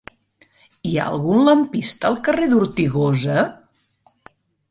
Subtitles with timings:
[0.91, 3.47] Hi ha algun lampista al carrer d'Ortigosa?